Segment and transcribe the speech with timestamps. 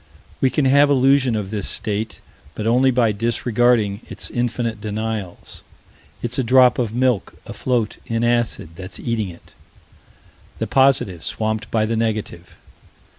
[0.41, 2.21] We can have illusion of this state
[2.55, 5.61] but only by disregarding its infinite denials.
[6.23, 9.53] It's a drop of milk afloat in acid that's eating it.
[10.57, 12.55] The positive swamped by the negative.